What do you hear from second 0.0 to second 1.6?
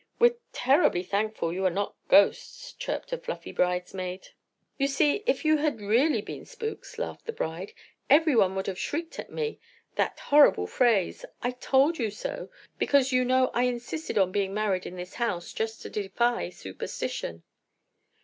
"We're terribly thankful